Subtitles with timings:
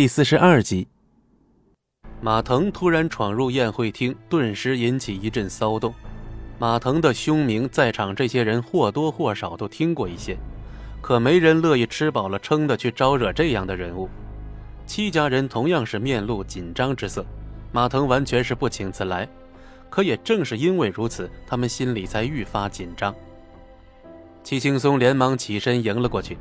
[0.00, 0.88] 第四十二集。
[2.22, 5.92] 马腾突然闯入宴会厅，顿时引起一阵骚动。
[6.58, 10.38] 马腾的凶名，在场这些人或多或少都听过一些，
[11.02, 14.08] 可没人乐意吃饱了撑的去招惹这样的人物。
[14.86, 17.22] 戚家人同样是面露紧张之色，
[17.70, 19.28] 马腾完全是不请自来。
[19.90, 23.14] 可也正是因为如此，他们心里才愈发紧张。
[24.42, 26.36] 戚青松连忙起身迎了过去，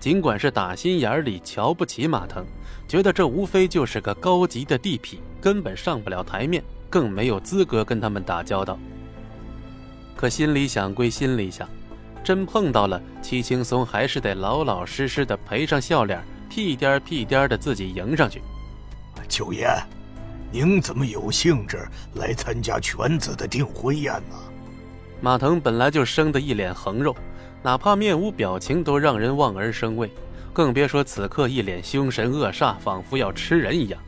[0.00, 2.44] 尽管是打心眼里瞧不起马腾，
[2.88, 8.78] 觉得这无非就是个高级的地痞，根本上不了台面，更没有资格跟他们打交道。
[10.16, 11.68] 可心里想归心里想，
[12.24, 18.40] 真碰到了，戚青松还是得老老实实的赔上笑脸，屁颠屁颠的自己迎上去。
[19.28, 19.68] 九爷，
[20.50, 24.36] 您怎么有兴致来参加犬子的订婚宴呢？
[25.20, 27.14] 马腾本来就生得一脸横肉。
[27.62, 30.10] 哪怕面无表情都让人望而生畏，
[30.52, 34.00] 更别说此刻一脸凶神恶煞，仿佛要吃人一样。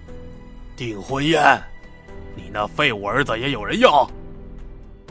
[0.77, 1.63] 订婚宴，
[2.35, 4.11] 你那废物儿子也有人要？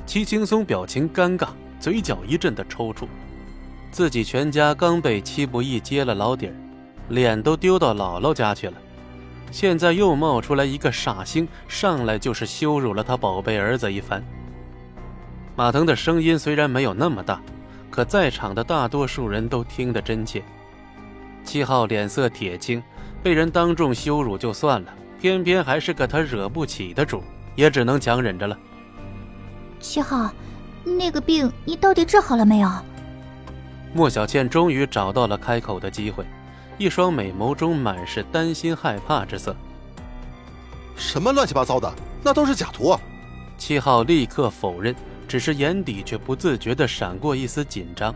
[0.06, 1.48] 齐青松表情尴尬，
[1.80, 3.08] 嘴角一阵的抽搐。
[3.92, 6.54] 自己全家刚被戚不义揭了老底儿，
[7.08, 8.74] 脸都丢到姥姥家去了，
[9.52, 14.22] 现在又冒出来一个煞星，上来就是羞辱了他宝贝儿子一番。
[15.56, 17.42] 马腾的声音虽然没有那么大。
[17.94, 20.44] 可在场的大多数人都听得真切。
[21.44, 22.82] 七号脸色铁青，
[23.22, 24.92] 被人当众羞辱就算了，
[25.22, 28.58] 偏偏还是个他惹不起的主，也只能强忍着了。
[29.80, 30.34] 七号，
[30.84, 32.70] 那个病你到底治好了没有？
[33.94, 36.26] 莫小倩终于找到了开口的机会，
[36.80, 39.56] 一双美眸中满是担心害怕之色。
[40.96, 42.98] 什么乱七八糟的，那都是假图。
[43.56, 44.96] 七号立刻否认。
[45.34, 48.14] 只是眼底却不自觉地闪过一丝紧张。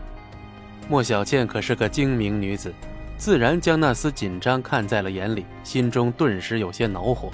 [0.88, 2.72] 莫小倩可是个精明女子，
[3.16, 7.28] 自然将那丝紧张看在了眼里，心中顿时有些恼火。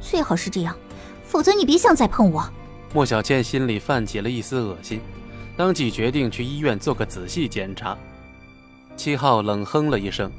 [0.00, 0.76] 最好是这样，
[1.24, 2.48] 否则你别想再碰我。
[2.94, 5.00] 莫小倩心里泛起了一丝恶心，
[5.56, 7.98] 当即决定去医院做个仔细检查。
[8.94, 10.30] 七号冷哼了一声，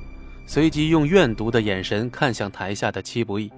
[0.45, 3.51] 随即用怨毒的眼神看向台下的七不义，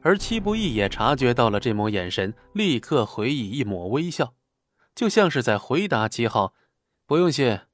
[0.00, 4.32] 而七不义也察觉到了这抹眼神，立刻回以一抹微笑。
[4.96, 6.54] 就像是在回答七号
[7.06, 7.66] ：“不用谢，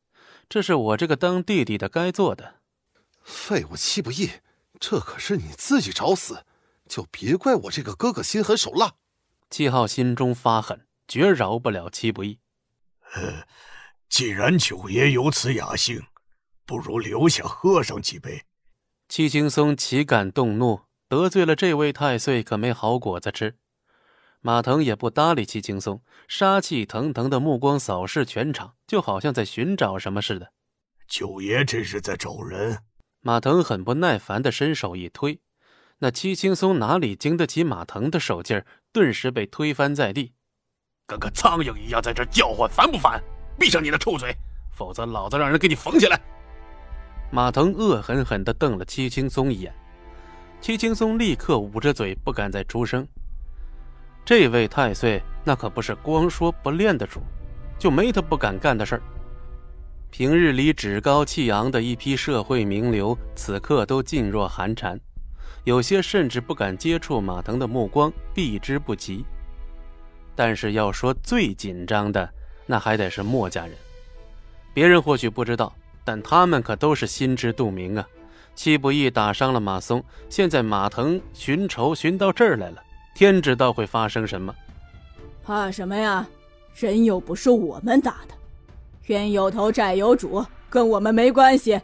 [0.48, 2.56] 这是我这个当弟弟的该做的。”
[3.22, 4.28] 废物七不义，
[4.80, 6.44] 这可是你自己找死，
[6.88, 8.94] 就别怪我这个哥哥心狠手辣。
[9.48, 12.40] 七号心中发狠，绝饶不了七不义。
[13.14, 13.46] 呃，
[14.10, 16.02] 既然九爷有此雅兴，
[16.66, 18.42] 不如留下喝上几杯。
[19.08, 20.80] 七青松岂敢动怒？
[21.08, 23.58] 得罪了这位太岁，可没好果子吃。
[24.44, 30.50] 马腾也不搭理戚青松，杀气腾腾的目光扫视全场，就好像在寻找什么似的。
[31.06, 32.76] 九爷这是在找人？
[33.20, 35.38] 马腾很不耐烦的伸手一推，
[35.98, 40.32] 那戚青松哪里经得起马腾的手劲儿，顿时被推翻在地，
[41.06, 43.22] 跟个苍蝇一样在这叫唤，烦不烦？
[43.56, 44.36] 闭上你的臭嘴，
[44.72, 46.20] 否则老子让人给你缝起来！
[47.30, 49.72] 马腾恶狠狠地瞪了戚青松一眼，
[50.60, 53.06] 戚青松立刻捂着嘴，不敢再出声。
[54.24, 57.20] 这位太岁那可不是光说不练的主，
[57.78, 59.02] 就没他不敢干的事儿。
[60.10, 65.00] 平日里趾高气昂的一批社会名流，此刻都噤若寒蝉，
[65.64, 69.24] 有些甚至不敢接触马腾的目光，避之不及。
[70.36, 72.30] 但是要说最紧张的，
[72.66, 73.74] 那还得是墨家人。
[74.72, 78.06] 别人或许不知道，但他们可都是心知肚明啊。
[78.54, 82.82] 戚不义打伤了马松，现在马腾寻仇寻到这儿来了。
[83.14, 84.54] 天知道会发生什么，
[85.44, 86.26] 怕什么呀？
[86.74, 88.34] 人又不是我们打的，
[89.06, 91.78] 冤有头债有主，跟我们没关系。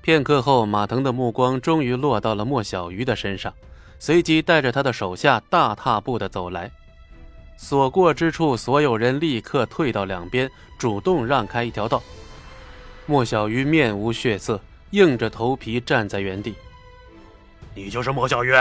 [0.00, 3.52] 片刻后，马腾的目光终于落到了莫小鱼的身上，
[3.98, 6.70] 随即带着他的手下大踏步的走来。
[7.56, 12.00] 所过之处，所有人立刻退到两边，主动让开一条道。
[13.06, 16.54] 莫小鱼面无血色，硬着头皮站在原地。
[17.74, 18.52] 你就是莫小鱼？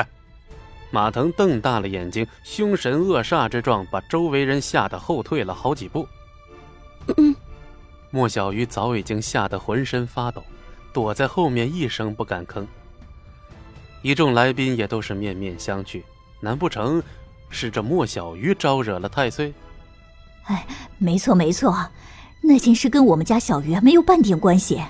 [0.96, 6.08] 马腾瞪大了眼睛，凶神恶煞之状把周围人吓得后退了好几步。
[8.12, 10.42] 莫小鱼早已经吓得浑身发抖，
[10.94, 12.66] 躲在后面一声不敢吭。
[14.04, 16.02] 一众来宾也都是面面相觑，
[16.40, 17.04] 难不成
[17.50, 19.54] 是这莫小鱼招惹了太岁？
[20.46, 20.66] 哎，
[20.98, 21.76] 没错没错，
[22.42, 24.82] 那件事跟我们家小鱼没有半点关系，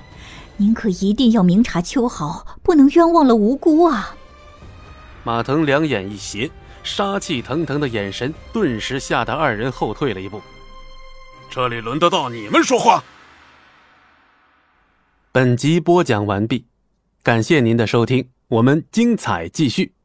[0.56, 4.14] 您可一定要明察秋毫，不能冤枉了无辜啊！
[5.26, 6.48] 马腾两眼一斜，
[6.84, 10.40] 杀气腾腾的眼神顿时吓得二人后退了一步。
[11.50, 13.02] 这里轮得到你们说话？
[15.32, 16.64] 本集播讲完毕，
[17.24, 19.95] 感谢您的收听，我们精彩继续。